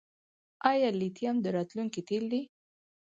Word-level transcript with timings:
آیا 0.71 0.89
لیتیم 0.99 1.35
د 1.41 1.45
راتلونکي 1.57 2.01
تیل 2.07 2.25
دي؟ 2.31 2.41